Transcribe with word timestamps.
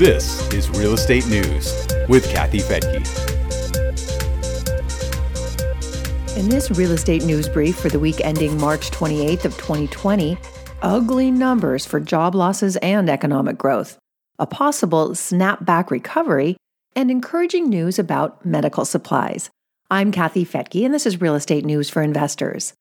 This 0.00 0.50
is 0.54 0.70
Real 0.70 0.94
Estate 0.94 1.26
News 1.26 1.86
with 2.08 2.26
Kathy 2.30 2.60
Fettke. 2.60 3.06
In 6.38 6.48
this 6.48 6.70
real 6.70 6.92
estate 6.92 7.22
news 7.24 7.50
brief 7.50 7.76
for 7.76 7.90
the 7.90 7.98
week 7.98 8.18
ending 8.24 8.58
March 8.58 8.90
28th 8.92 9.44
of 9.44 9.58
2020, 9.58 10.38
ugly 10.80 11.30
numbers 11.30 11.84
for 11.84 12.00
job 12.00 12.34
losses 12.34 12.76
and 12.76 13.10
economic 13.10 13.58
growth, 13.58 13.98
a 14.38 14.46
possible 14.46 15.10
snapback 15.10 15.90
recovery, 15.90 16.56
and 16.96 17.10
encouraging 17.10 17.68
news 17.68 17.98
about 17.98 18.42
medical 18.42 18.86
supplies. 18.86 19.50
I'm 19.90 20.12
Kathy 20.12 20.46
Fettke, 20.46 20.82
and 20.82 20.94
this 20.94 21.04
is 21.04 21.20
Real 21.20 21.34
Estate 21.34 21.66
News 21.66 21.90
for 21.90 22.00
Investors. 22.00 22.72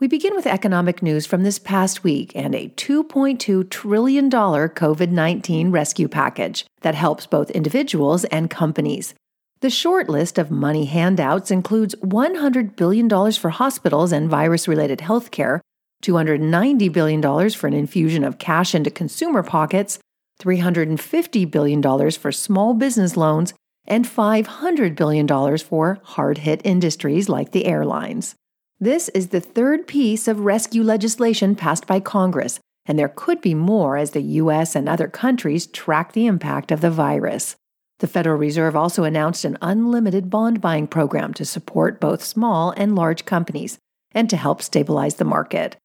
We 0.00 0.06
begin 0.06 0.36
with 0.36 0.46
economic 0.46 1.02
news 1.02 1.26
from 1.26 1.42
this 1.42 1.58
past 1.58 2.04
week 2.04 2.30
and 2.36 2.54
a 2.54 2.68
$2.2 2.68 3.68
trillion 3.68 4.30
COVID 4.30 5.10
19 5.10 5.72
rescue 5.72 6.06
package 6.06 6.64
that 6.82 6.94
helps 6.94 7.26
both 7.26 7.50
individuals 7.50 8.24
and 8.26 8.48
companies. 8.48 9.14
The 9.60 9.70
short 9.70 10.08
list 10.08 10.38
of 10.38 10.52
money 10.52 10.84
handouts 10.84 11.50
includes 11.50 11.96
$100 11.96 12.76
billion 12.76 13.32
for 13.32 13.50
hospitals 13.50 14.12
and 14.12 14.30
virus 14.30 14.68
related 14.68 15.00
health 15.00 15.32
care, 15.32 15.60
$290 16.04 16.92
billion 16.92 17.50
for 17.50 17.66
an 17.66 17.74
infusion 17.74 18.22
of 18.22 18.38
cash 18.38 18.76
into 18.76 18.92
consumer 18.92 19.42
pockets, 19.42 19.98
$350 20.40 21.50
billion 21.50 22.10
for 22.12 22.30
small 22.30 22.72
business 22.72 23.16
loans, 23.16 23.52
and 23.84 24.04
$500 24.06 24.94
billion 24.94 25.58
for 25.58 25.98
hard 26.04 26.38
hit 26.38 26.60
industries 26.62 27.28
like 27.28 27.50
the 27.50 27.66
airlines. 27.66 28.36
This 28.80 29.08
is 29.08 29.28
the 29.28 29.40
third 29.40 29.88
piece 29.88 30.28
of 30.28 30.38
rescue 30.40 30.84
legislation 30.84 31.56
passed 31.56 31.88
by 31.88 31.98
Congress, 31.98 32.60
and 32.86 32.96
there 32.96 33.08
could 33.08 33.40
be 33.40 33.52
more 33.52 33.96
as 33.96 34.12
the 34.12 34.22
U.S. 34.22 34.76
and 34.76 34.88
other 34.88 35.08
countries 35.08 35.66
track 35.66 36.12
the 36.12 36.26
impact 36.26 36.70
of 36.70 36.80
the 36.80 36.90
virus. 36.90 37.56
The 37.98 38.06
Federal 38.06 38.38
Reserve 38.38 38.76
also 38.76 39.02
announced 39.02 39.44
an 39.44 39.58
unlimited 39.60 40.30
bond 40.30 40.60
buying 40.60 40.86
program 40.86 41.34
to 41.34 41.44
support 41.44 42.00
both 42.00 42.22
small 42.22 42.70
and 42.76 42.94
large 42.94 43.24
companies 43.24 43.78
and 44.12 44.30
to 44.30 44.36
help 44.36 44.62
stabilize 44.62 45.16
the 45.16 45.24
market. 45.24 45.76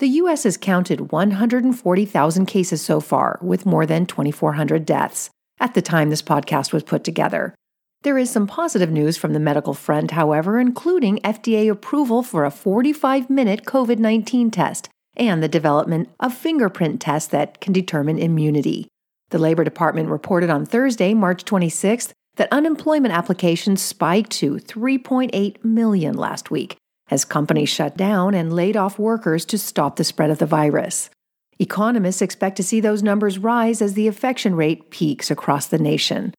The 0.00 0.08
U.S. 0.08 0.42
has 0.42 0.56
counted 0.56 1.12
140,000 1.12 2.46
cases 2.46 2.82
so 2.82 2.98
far, 2.98 3.38
with 3.40 3.64
more 3.64 3.86
than 3.86 4.06
2,400 4.06 4.84
deaths 4.84 5.30
at 5.60 5.74
the 5.74 5.82
time 5.82 6.10
this 6.10 6.22
podcast 6.22 6.72
was 6.72 6.82
put 6.82 7.04
together. 7.04 7.54
There 8.02 8.16
is 8.16 8.30
some 8.30 8.46
positive 8.46 8.90
news 8.90 9.18
from 9.18 9.34
the 9.34 9.40
medical 9.40 9.74
front, 9.74 10.12
however, 10.12 10.58
including 10.58 11.18
FDA 11.18 11.70
approval 11.70 12.22
for 12.22 12.46
a 12.46 12.50
45 12.50 13.28
minute 13.28 13.64
COVID 13.66 13.98
19 13.98 14.50
test 14.50 14.88
and 15.16 15.42
the 15.42 15.48
development 15.48 16.08
of 16.18 16.32
fingerprint 16.32 17.00
tests 17.00 17.28
that 17.28 17.60
can 17.60 17.74
determine 17.74 18.18
immunity. 18.18 18.88
The 19.28 19.38
Labor 19.38 19.64
Department 19.64 20.08
reported 20.08 20.48
on 20.48 20.64
Thursday, 20.64 21.12
March 21.12 21.44
26th, 21.44 22.12
that 22.36 22.48
unemployment 22.50 23.12
applications 23.12 23.82
spiked 23.82 24.30
to 24.30 24.54
3.8 24.54 25.62
million 25.62 26.16
last 26.16 26.50
week 26.50 26.76
as 27.10 27.26
companies 27.26 27.68
shut 27.68 27.98
down 27.98 28.32
and 28.34 28.54
laid 28.54 28.78
off 28.78 28.98
workers 28.98 29.44
to 29.44 29.58
stop 29.58 29.96
the 29.96 30.04
spread 30.04 30.30
of 30.30 30.38
the 30.38 30.46
virus. 30.46 31.10
Economists 31.58 32.22
expect 32.22 32.56
to 32.56 32.62
see 32.62 32.80
those 32.80 33.02
numbers 33.02 33.36
rise 33.36 33.82
as 33.82 33.92
the 33.92 34.06
infection 34.06 34.54
rate 34.54 34.90
peaks 34.90 35.30
across 35.30 35.66
the 35.66 35.78
nation. 35.78 36.32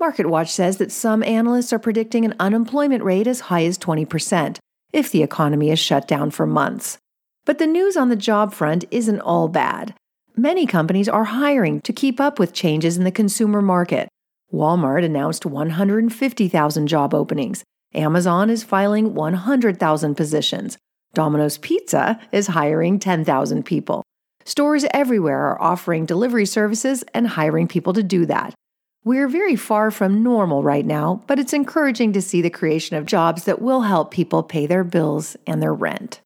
MarketWatch 0.00 0.48
says 0.48 0.78
that 0.78 0.90
some 0.90 1.22
analysts 1.22 1.74
are 1.74 1.78
predicting 1.78 2.24
an 2.24 2.34
unemployment 2.40 3.04
rate 3.04 3.26
as 3.26 3.40
high 3.40 3.64
as 3.66 3.76
20% 3.76 4.58
if 4.92 5.10
the 5.10 5.22
economy 5.22 5.70
is 5.70 5.78
shut 5.78 6.08
down 6.08 6.30
for 6.30 6.46
months. 6.46 6.98
But 7.44 7.58
the 7.58 7.66
news 7.66 7.96
on 7.96 8.08
the 8.08 8.16
job 8.16 8.54
front 8.54 8.84
isn't 8.90 9.20
all 9.20 9.48
bad. 9.48 9.94
Many 10.36 10.66
companies 10.66 11.08
are 11.08 11.24
hiring 11.24 11.82
to 11.82 11.92
keep 11.92 12.18
up 12.18 12.38
with 12.38 12.54
changes 12.54 12.96
in 12.96 13.04
the 13.04 13.10
consumer 13.10 13.60
market. 13.60 14.08
Walmart 14.52 15.04
announced 15.04 15.44
150,000 15.44 16.86
job 16.86 17.14
openings. 17.14 17.62
Amazon 17.94 18.48
is 18.48 18.64
filing 18.64 19.14
100,000 19.14 20.14
positions. 20.14 20.78
Domino's 21.12 21.58
Pizza 21.58 22.18
is 22.32 22.46
hiring 22.46 22.98
10,000 22.98 23.64
people. 23.64 24.02
Stores 24.44 24.86
everywhere 24.92 25.40
are 25.40 25.60
offering 25.60 26.06
delivery 26.06 26.46
services 26.46 27.04
and 27.12 27.28
hiring 27.28 27.68
people 27.68 27.92
to 27.92 28.02
do 28.02 28.24
that. 28.26 28.54
We're 29.02 29.28
very 29.28 29.56
far 29.56 29.90
from 29.90 30.22
normal 30.22 30.62
right 30.62 30.84
now, 30.84 31.22
but 31.26 31.38
it's 31.38 31.54
encouraging 31.54 32.12
to 32.12 32.20
see 32.20 32.42
the 32.42 32.50
creation 32.50 32.96
of 32.96 33.06
jobs 33.06 33.44
that 33.44 33.62
will 33.62 33.80
help 33.80 34.10
people 34.10 34.42
pay 34.42 34.66
their 34.66 34.84
bills 34.84 35.38
and 35.46 35.62
their 35.62 35.72
rent. 35.72 36.20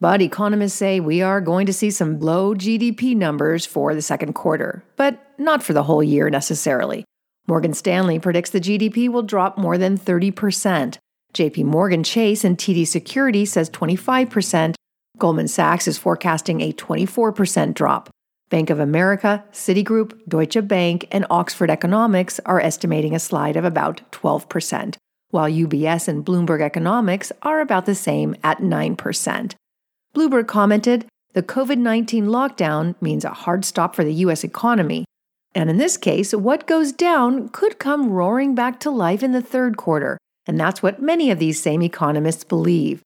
But 0.00 0.22
economists 0.22 0.74
say 0.74 1.00
we 1.00 1.20
are 1.20 1.42
going 1.42 1.66
to 1.66 1.72
see 1.72 1.90
some 1.90 2.20
low 2.20 2.54
GDP 2.54 3.14
numbers 3.14 3.66
for 3.66 3.94
the 3.94 4.00
second 4.00 4.32
quarter, 4.32 4.82
but 4.96 5.20
not 5.38 5.62
for 5.62 5.74
the 5.74 5.82
whole 5.82 6.02
year 6.02 6.30
necessarily. 6.30 7.04
Morgan 7.46 7.74
Stanley 7.74 8.18
predicts 8.18 8.50
the 8.50 8.60
GDP 8.60 9.10
will 9.10 9.22
drop 9.22 9.58
more 9.58 9.76
than 9.76 9.98
30%. 9.98 10.96
JP 11.34 11.64
Morgan 11.64 12.02
Chase 12.02 12.42
and 12.42 12.56
TD 12.56 12.86
Security 12.86 13.44
says 13.44 13.68
25%. 13.68 14.74
Goldman 15.18 15.48
Sachs 15.48 15.86
is 15.86 15.98
forecasting 15.98 16.62
a 16.62 16.72
24% 16.72 17.74
drop. 17.74 18.08
Bank 18.50 18.70
of 18.70 18.78
America, 18.78 19.44
Citigroup, 19.52 20.18
Deutsche 20.28 20.66
Bank, 20.66 21.08
and 21.10 21.26
Oxford 21.30 21.70
Economics 21.70 22.40
are 22.46 22.60
estimating 22.60 23.14
a 23.14 23.18
slide 23.18 23.56
of 23.56 23.64
about 23.64 24.00
12%, 24.12 24.96
while 25.30 25.48
UBS 25.48 26.08
and 26.08 26.24
Bloomberg 26.24 26.60
Economics 26.60 27.32
are 27.42 27.60
about 27.60 27.86
the 27.86 27.94
same 27.94 28.36
at 28.44 28.58
9%. 28.58 29.54
Bloomberg 30.14 30.46
commented, 30.46 31.06
the 31.32 31.42
COVID 31.42 31.78
19 31.78 32.26
lockdown 32.26 32.94
means 33.00 33.24
a 33.24 33.30
hard 33.30 33.64
stop 33.64 33.96
for 33.96 34.04
the 34.04 34.14
U.S. 34.14 34.44
economy. 34.44 35.04
And 35.54 35.68
in 35.68 35.78
this 35.78 35.96
case, 35.96 36.32
what 36.32 36.66
goes 36.66 36.92
down 36.92 37.48
could 37.48 37.78
come 37.78 38.10
roaring 38.10 38.54
back 38.54 38.78
to 38.80 38.90
life 38.90 39.22
in 39.22 39.32
the 39.32 39.42
third 39.42 39.76
quarter. 39.76 40.18
And 40.46 40.60
that's 40.60 40.82
what 40.82 41.02
many 41.02 41.30
of 41.30 41.38
these 41.38 41.60
same 41.60 41.82
economists 41.82 42.44
believe. 42.44 43.02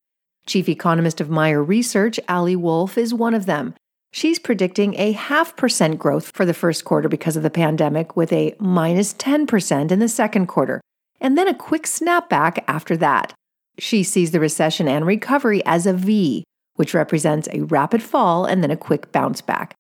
Chief 0.47 0.69
economist 0.69 1.21
of 1.21 1.31
Meyer 1.31 1.62
Research, 1.62 2.19
Ali 2.28 2.56
Wolf, 2.56 2.98
is 2.98 3.15
one 3.15 3.34
of 3.34 3.47
them. 3.47 3.75
She's 4.12 4.38
predicting 4.38 4.94
a 4.98 5.12
half 5.12 5.56
percent 5.56 5.98
growth 5.98 6.30
for 6.34 6.44
the 6.44 6.54
first 6.54 6.84
quarter 6.84 7.08
because 7.08 7.36
of 7.36 7.42
the 7.42 7.50
pandemic, 7.50 8.16
with 8.16 8.32
a 8.32 8.54
minus 8.58 9.14
10% 9.14 9.91
in 9.91 9.98
the 9.98 10.08
second 10.08 10.46
quarter, 10.46 10.80
and 11.20 11.36
then 11.36 11.48
a 11.48 11.54
quick 11.54 11.82
snapback 11.82 12.64
after 12.66 12.97
that. 12.97 13.34
She 13.78 14.02
sees 14.02 14.30
the 14.30 14.41
recession 14.41 14.88
and 14.88 15.06
recovery 15.06 15.62
as 15.64 15.86
a 15.86 15.92
V, 15.92 16.44
which 16.74 16.94
represents 16.94 17.48
a 17.52 17.62
rapid 17.62 18.02
fall 18.02 18.44
and 18.44 18.62
then 18.62 18.70
a 18.70 18.76
quick 18.76 19.12
bounce 19.12 19.41
back. 19.41 19.74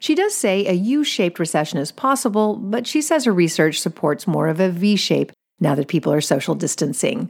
She 0.00 0.14
does 0.14 0.34
say 0.34 0.66
a 0.66 0.72
U 0.72 1.04
shaped 1.04 1.38
recession 1.38 1.78
is 1.78 1.92
possible, 1.92 2.56
but 2.56 2.86
she 2.86 3.00
says 3.00 3.24
her 3.24 3.32
research 3.32 3.80
supports 3.80 4.26
more 4.26 4.48
of 4.48 4.60
a 4.60 4.70
V 4.70 4.96
shape 4.96 5.32
now 5.60 5.74
that 5.74 5.88
people 5.88 6.12
are 6.12 6.20
social 6.20 6.54
distancing. 6.54 7.28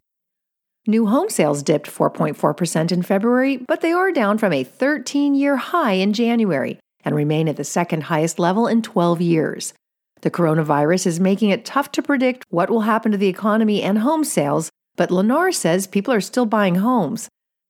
New 0.87 1.07
home 1.07 1.31
sales 1.31 1.63
dipped 1.63 1.87
4.4% 1.91 2.93
in 2.93 3.03
February, 3.03 3.57
but 3.57 3.81
they 3.81 3.93
are 3.93 4.13
down 4.13 4.37
from 4.37 4.53
a 4.53 4.65
13 4.65 5.35
year 5.35 5.57
high 5.57 5.93
in 5.93 6.13
January 6.13 6.79
and 7.05 7.15
remain 7.15 7.49
at 7.49 7.57
the 7.57 7.65
second 7.65 8.05
highest 8.05 8.39
level 8.39 8.67
in 8.67 8.83
12 8.83 9.21
years. 9.21 9.73
The 10.21 10.31
coronavirus 10.31 11.07
is 11.07 11.21
making 11.21 11.51
it 11.51 11.65
tough 11.65 11.91
to 11.93 12.03
predict 12.03 12.45
what 12.51 12.71
will 12.71 12.83
happen 12.83 13.13
to 13.13 13.19
the 13.19 13.29
economy 13.29 13.83
and 13.83 13.99
home 13.99 14.25
sales, 14.25 14.71
but 14.97 15.11
Lennar 15.11 15.55
says 15.55 15.87
people 15.87 16.13
are 16.13 16.21
still 16.21 16.47
buying 16.47 16.77
homes. 16.77 17.29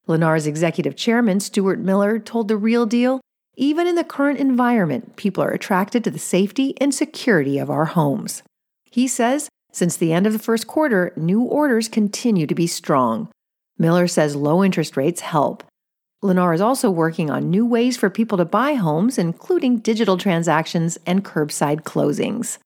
Lennar's 0.08 0.46
executive 0.46 0.96
chairman, 0.96 1.40
Stuart 1.40 1.78
Miller, 1.78 2.18
told 2.18 2.48
The 2.48 2.56
Real 2.56 2.84
Deal 2.84 3.20
even 3.56 3.86
in 3.86 3.94
the 3.94 4.04
current 4.04 4.40
environment, 4.40 5.14
people 5.14 5.44
are 5.44 5.50
attracted 5.50 6.02
to 6.04 6.10
the 6.10 6.18
safety 6.18 6.74
and 6.80 6.92
security 6.92 7.58
of 7.58 7.70
our 7.70 7.84
homes. 7.84 8.42
He 8.90 9.06
says 9.06 9.48
since 9.74 9.96
the 9.96 10.12
end 10.12 10.24
of 10.24 10.32
the 10.32 10.38
first 10.38 10.68
quarter, 10.68 11.12
new 11.16 11.42
orders 11.42 11.88
continue 11.88 12.46
to 12.46 12.54
be 12.54 12.66
strong. 12.66 13.28
Miller 13.76 14.06
says 14.06 14.36
low 14.36 14.62
interest 14.62 14.96
rates 14.96 15.20
help. 15.20 15.64
Lennar 16.22 16.54
is 16.54 16.60
also 16.60 16.90
working 16.92 17.28
on 17.28 17.50
new 17.50 17.66
ways 17.66 17.96
for 17.96 18.08
people 18.08 18.38
to 18.38 18.44
buy 18.44 18.74
homes, 18.74 19.18
including 19.18 19.78
digital 19.78 20.16
transactions 20.16 20.96
and 21.04 21.24
curbside 21.24 21.82
closings. 21.82 22.58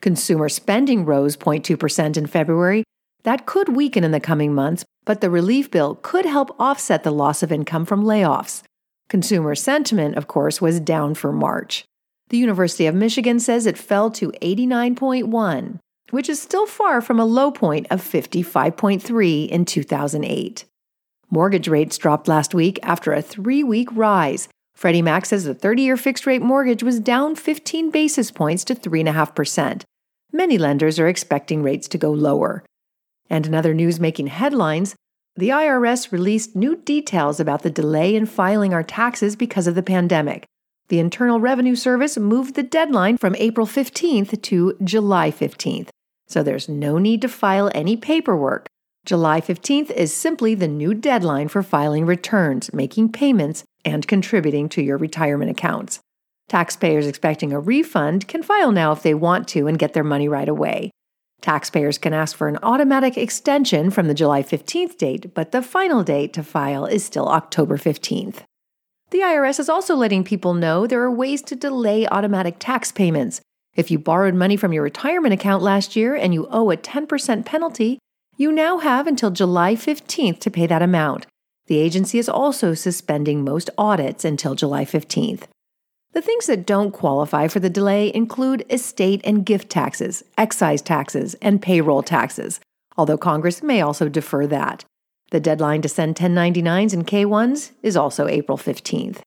Consumer 0.00 0.48
spending 0.48 1.04
rose 1.04 1.36
0.2% 1.36 2.16
in 2.16 2.26
February. 2.26 2.84
That 3.24 3.44
could 3.44 3.74
weaken 3.74 4.04
in 4.04 4.12
the 4.12 4.20
coming 4.20 4.54
months, 4.54 4.84
but 5.04 5.20
the 5.20 5.30
relief 5.30 5.68
bill 5.68 5.96
could 5.96 6.26
help 6.26 6.54
offset 6.60 7.02
the 7.02 7.10
loss 7.10 7.42
of 7.42 7.50
income 7.50 7.84
from 7.84 8.04
layoffs. 8.04 8.62
Consumer 9.08 9.56
sentiment, 9.56 10.14
of 10.14 10.28
course, 10.28 10.60
was 10.60 10.78
down 10.78 11.16
for 11.16 11.32
March. 11.32 11.84
The 12.28 12.38
University 12.38 12.86
of 12.86 12.94
Michigan 12.94 13.40
says 13.40 13.66
it 13.66 13.76
fell 13.76 14.12
to 14.12 14.30
89.1 14.42 15.80
which 16.10 16.28
is 16.28 16.40
still 16.40 16.66
far 16.66 17.00
from 17.00 17.18
a 17.18 17.24
low 17.24 17.50
point 17.50 17.86
of 17.90 18.00
55.3 18.00 19.48
in 19.48 19.64
2008. 19.64 20.64
Mortgage 21.30 21.68
rates 21.68 21.98
dropped 21.98 22.28
last 22.28 22.54
week 22.54 22.78
after 22.82 23.12
a 23.12 23.22
three 23.22 23.64
week 23.64 23.88
rise. 23.92 24.48
Freddie 24.74 25.02
Mac 25.02 25.26
says 25.26 25.44
the 25.44 25.54
30 25.54 25.82
year 25.82 25.96
fixed 25.96 26.26
rate 26.26 26.42
mortgage 26.42 26.82
was 26.82 27.00
down 27.00 27.34
15 27.34 27.90
basis 27.90 28.30
points 28.30 28.64
to 28.64 28.74
3.5%. 28.74 29.82
Many 30.32 30.58
lenders 30.58 30.98
are 30.98 31.08
expecting 31.08 31.62
rates 31.62 31.88
to 31.88 31.98
go 31.98 32.10
lower. 32.10 32.62
And 33.28 33.46
in 33.46 33.54
other 33.54 33.74
news 33.74 33.98
making 33.98 34.28
headlines, 34.28 34.94
the 35.34 35.48
IRS 35.50 36.12
released 36.12 36.56
new 36.56 36.76
details 36.76 37.40
about 37.40 37.62
the 37.62 37.70
delay 37.70 38.14
in 38.14 38.26
filing 38.26 38.72
our 38.72 38.82
taxes 38.82 39.36
because 39.36 39.66
of 39.66 39.74
the 39.74 39.82
pandemic. 39.82 40.46
The 40.88 41.00
Internal 41.00 41.40
Revenue 41.40 41.74
Service 41.74 42.16
moved 42.16 42.54
the 42.54 42.62
deadline 42.62 43.18
from 43.18 43.34
April 43.36 43.66
15th 43.66 44.40
to 44.42 44.76
July 44.84 45.30
15th, 45.30 45.88
so 46.26 46.42
there's 46.42 46.68
no 46.68 46.98
need 46.98 47.22
to 47.22 47.28
file 47.28 47.70
any 47.74 47.96
paperwork. 47.96 48.66
July 49.04 49.40
15th 49.40 49.90
is 49.92 50.12
simply 50.12 50.54
the 50.54 50.66
new 50.66 50.92
deadline 50.92 51.46
for 51.46 51.62
filing 51.62 52.06
returns, 52.06 52.72
making 52.72 53.12
payments, 53.12 53.62
and 53.84 54.08
contributing 54.08 54.68
to 54.68 54.82
your 54.82 54.98
retirement 54.98 55.50
accounts. 55.50 56.00
Taxpayers 56.48 57.06
expecting 57.06 57.52
a 57.52 57.60
refund 57.60 58.26
can 58.28 58.42
file 58.42 58.72
now 58.72 58.92
if 58.92 59.02
they 59.02 59.14
want 59.14 59.46
to 59.48 59.66
and 59.66 59.78
get 59.78 59.92
their 59.92 60.04
money 60.04 60.28
right 60.28 60.48
away. 60.48 60.90
Taxpayers 61.40 61.98
can 61.98 62.12
ask 62.12 62.36
for 62.36 62.48
an 62.48 62.58
automatic 62.62 63.16
extension 63.16 63.90
from 63.90 64.08
the 64.08 64.14
July 64.14 64.42
15th 64.42 64.96
date, 64.96 65.34
but 65.34 65.52
the 65.52 65.62
final 65.62 66.02
date 66.02 66.32
to 66.32 66.42
file 66.42 66.86
is 66.86 67.04
still 67.04 67.28
October 67.28 67.76
15th. 67.76 68.42
The 69.10 69.18
IRS 69.18 69.60
is 69.60 69.68
also 69.68 69.94
letting 69.94 70.24
people 70.24 70.54
know 70.54 70.86
there 70.86 71.02
are 71.02 71.10
ways 71.10 71.42
to 71.42 71.54
delay 71.54 72.08
automatic 72.08 72.56
tax 72.58 72.90
payments. 72.90 73.40
If 73.76 73.90
you 73.90 73.98
borrowed 73.98 74.34
money 74.34 74.56
from 74.56 74.72
your 74.72 74.82
retirement 74.82 75.34
account 75.34 75.62
last 75.62 75.96
year 75.96 76.14
and 76.14 76.32
you 76.32 76.48
owe 76.50 76.70
a 76.70 76.78
10% 76.78 77.44
penalty, 77.44 77.98
you 78.38 78.50
now 78.50 78.78
have 78.78 79.06
until 79.06 79.30
July 79.30 79.74
15th 79.74 80.40
to 80.40 80.50
pay 80.50 80.66
that 80.66 80.82
amount. 80.82 81.26
The 81.66 81.78
agency 81.78 82.18
is 82.18 82.28
also 82.28 82.72
suspending 82.72 83.44
most 83.44 83.68
audits 83.76 84.24
until 84.24 84.54
July 84.54 84.86
15th. 84.86 85.42
The 86.12 86.22
things 86.22 86.46
that 86.46 86.64
don't 86.64 86.92
qualify 86.92 87.48
for 87.48 87.60
the 87.60 87.68
delay 87.68 88.10
include 88.14 88.64
estate 88.70 89.20
and 89.24 89.44
gift 89.44 89.68
taxes, 89.68 90.24
excise 90.38 90.80
taxes, 90.80 91.34
and 91.42 91.60
payroll 91.60 92.02
taxes, 92.02 92.60
although 92.96 93.18
Congress 93.18 93.62
may 93.62 93.82
also 93.82 94.08
defer 94.08 94.46
that. 94.46 94.86
The 95.32 95.40
deadline 95.40 95.82
to 95.82 95.88
send 95.88 96.16
1099s 96.16 96.94
and 96.94 97.06
K1s 97.06 97.72
is 97.82 97.96
also 97.96 98.26
April 98.26 98.56
15th. 98.56 99.20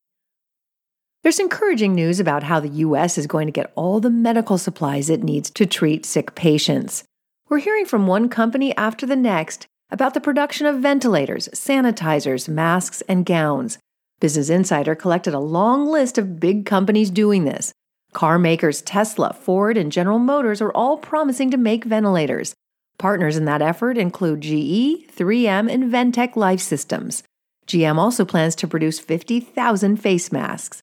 There's 1.22 1.38
encouraging 1.38 1.94
news 1.94 2.18
about 2.18 2.44
how 2.44 2.60
the 2.60 2.68
U.S. 2.68 3.18
is 3.18 3.26
going 3.26 3.46
to 3.46 3.52
get 3.52 3.72
all 3.74 4.00
the 4.00 4.08
medical 4.08 4.56
supplies 4.56 5.10
it 5.10 5.22
needs 5.22 5.50
to 5.50 5.66
treat 5.66 6.06
sick 6.06 6.34
patients. 6.34 7.04
We're 7.50 7.58
hearing 7.58 7.84
from 7.84 8.06
one 8.06 8.30
company 8.30 8.74
after 8.74 9.04
the 9.04 9.16
next 9.16 9.66
about 9.90 10.14
the 10.14 10.20
production 10.20 10.66
of 10.66 10.80
ventilators, 10.80 11.48
sanitizers, 11.48 12.48
masks, 12.48 13.02
and 13.02 13.26
gowns. 13.26 13.78
Business 14.18 14.48
Insider 14.48 14.94
collected 14.94 15.34
a 15.34 15.40
long 15.40 15.86
list 15.86 16.16
of 16.16 16.40
big 16.40 16.64
companies 16.64 17.10
doing 17.10 17.44
this. 17.44 17.74
Car 18.14 18.38
makers 18.38 18.80
Tesla, 18.80 19.34
Ford, 19.34 19.76
and 19.76 19.92
General 19.92 20.18
Motors 20.18 20.62
are 20.62 20.72
all 20.72 20.96
promising 20.96 21.50
to 21.50 21.58
make 21.58 21.84
ventilators. 21.84 22.54
Partners 22.96 23.36
in 23.36 23.44
that 23.44 23.60
effort 23.60 23.98
include 23.98 24.40
GE, 24.40 25.06
3M, 25.14 25.70
and 25.70 25.92
Ventec 25.92 26.34
Life 26.34 26.60
Systems. 26.60 27.22
GM 27.66 27.98
also 27.98 28.24
plans 28.24 28.54
to 28.56 28.66
produce 28.66 28.98
50,000 28.98 29.98
face 29.98 30.32
masks. 30.32 30.80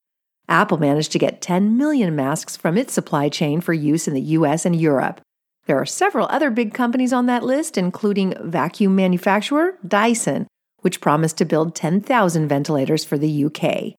Apple 0.49 0.77
managed 0.77 1.11
to 1.11 1.19
get 1.19 1.41
10 1.41 1.77
million 1.77 2.15
masks 2.15 2.55
from 2.55 2.77
its 2.77 2.93
supply 2.93 3.29
chain 3.29 3.59
for 3.59 3.73
use 3.73 4.07
in 4.07 4.13
the 4.13 4.21
US 4.21 4.65
and 4.65 4.75
Europe. 4.75 5.19
There 5.65 5.77
are 5.77 5.85
several 5.85 6.27
other 6.29 6.49
big 6.49 6.73
companies 6.73 7.11
on 7.11 7.25
that 7.25 7.43
list, 7.43 7.77
including 7.77 8.33
vacuum 8.41 8.95
manufacturer 8.95 9.77
Dyson, 9.85 10.47
which 10.79 11.01
promised 11.01 11.37
to 11.39 11.45
build 11.45 11.75
10,000 11.75 12.47
ventilators 12.47 13.03
for 13.03 13.17
the 13.17 13.45
UK. 13.45 13.95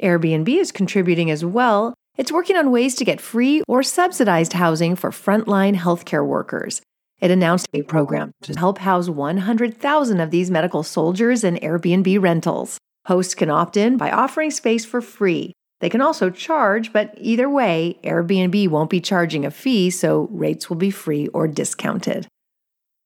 Airbnb 0.00 0.48
is 0.48 0.70
contributing 0.70 1.30
as 1.30 1.44
well. 1.44 1.94
It's 2.16 2.30
working 2.30 2.56
on 2.56 2.70
ways 2.70 2.94
to 2.94 3.04
get 3.04 3.20
free 3.20 3.62
or 3.66 3.82
subsidized 3.82 4.52
housing 4.52 4.94
for 4.94 5.10
frontline 5.10 5.74
healthcare 5.74 6.24
workers. 6.24 6.80
It 7.20 7.30
announced 7.30 7.66
a 7.74 7.82
program 7.82 8.30
to 8.42 8.56
help 8.56 8.78
house 8.78 9.08
100,000 9.08 10.20
of 10.20 10.30
these 10.30 10.50
medical 10.50 10.82
soldiers 10.82 11.42
in 11.42 11.56
Airbnb 11.56 12.22
rentals. 12.22 12.78
Hosts 13.06 13.34
can 13.34 13.50
opt 13.50 13.76
in 13.76 13.96
by 13.96 14.10
offering 14.10 14.50
space 14.50 14.84
for 14.84 15.00
free. 15.00 15.52
They 15.80 15.88
can 15.88 16.00
also 16.00 16.30
charge, 16.30 16.92
but 16.92 17.14
either 17.16 17.48
way, 17.48 17.98
Airbnb 18.04 18.68
won't 18.68 18.90
be 18.90 19.00
charging 19.00 19.46
a 19.46 19.50
fee, 19.50 19.90
so 19.90 20.28
rates 20.30 20.68
will 20.68 20.76
be 20.76 20.90
free 20.90 21.28
or 21.28 21.48
discounted. 21.48 22.26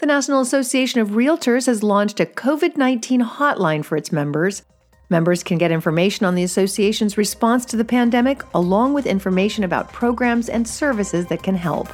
The 0.00 0.06
National 0.06 0.40
Association 0.40 1.00
of 1.00 1.10
Realtors 1.10 1.66
has 1.66 1.84
launched 1.84 2.18
a 2.18 2.26
COVID 2.26 2.76
19 2.76 3.22
hotline 3.22 3.84
for 3.84 3.96
its 3.96 4.10
members. 4.10 4.64
Members 5.08 5.44
can 5.44 5.58
get 5.58 5.70
information 5.70 6.26
on 6.26 6.34
the 6.34 6.42
association's 6.42 7.16
response 7.16 7.64
to 7.66 7.76
the 7.76 7.84
pandemic, 7.84 8.42
along 8.54 8.94
with 8.94 9.06
information 9.06 9.62
about 9.62 9.92
programs 9.92 10.48
and 10.48 10.66
services 10.66 11.26
that 11.26 11.44
can 11.44 11.54
help. 11.54 11.88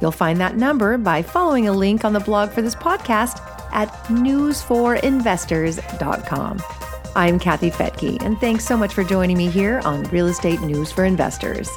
You'll 0.00 0.12
find 0.12 0.40
that 0.40 0.56
number 0.56 0.96
by 0.96 1.20
following 1.22 1.68
a 1.68 1.72
link 1.72 2.04
on 2.04 2.14
the 2.14 2.20
blog 2.20 2.50
for 2.50 2.62
this 2.62 2.74
podcast 2.74 3.38
at 3.72 3.88
newsforinvestors.com. 4.04 6.81
I'm 7.14 7.38
Kathy 7.38 7.70
Fettke, 7.70 8.22
and 8.22 8.40
thanks 8.40 8.64
so 8.64 8.74
much 8.74 8.94
for 8.94 9.04
joining 9.04 9.36
me 9.36 9.50
here 9.50 9.80
on 9.84 10.04
Real 10.04 10.28
Estate 10.28 10.62
News 10.62 10.90
for 10.90 11.04
Investors. 11.04 11.68